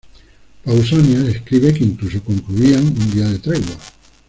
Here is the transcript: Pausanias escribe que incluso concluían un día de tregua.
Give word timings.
Pausanias 0.63 1.27
escribe 1.27 1.75
que 1.75 1.83
incluso 1.83 2.23
concluían 2.23 2.87
un 2.87 3.11
día 3.11 3.29
de 3.29 3.37
tregua. 3.37 3.75